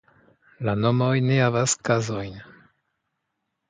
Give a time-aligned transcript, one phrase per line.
[0.69, 2.37] La nomoj ne havas kazojn.